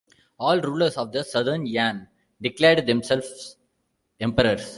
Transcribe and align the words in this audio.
All 0.39 0.59
rulers 0.61 0.97
of 0.97 1.11
the 1.11 1.23
Southern 1.23 1.67
Yan 1.67 2.07
declared 2.41 2.87
themselves 2.87 3.55
"emperors". 4.19 4.67